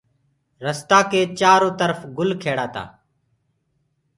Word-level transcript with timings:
رستآ 0.65 0.99
ڪي 1.11 1.21
چآرو 1.39 1.69
ترڦ 1.79 1.99
گُل 2.17 2.29
کيڙآ 2.41 2.65
تآ 2.73 2.83